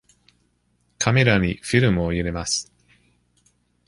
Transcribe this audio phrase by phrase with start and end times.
[0.97, 2.73] カメラにフィルムを入れます。